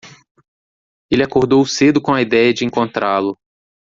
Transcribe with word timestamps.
Ele 1.11 1.23
acordou 1.23 1.63
cedo 1.63 2.01
com 2.01 2.11
a 2.11 2.23
ideia 2.23 2.51
de 2.51 2.65
encontrá-lo. 2.65 3.37